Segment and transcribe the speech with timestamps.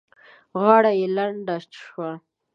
[0.61, 2.11] غاړه يې لنده شوه.